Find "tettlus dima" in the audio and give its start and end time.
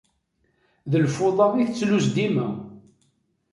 1.69-2.47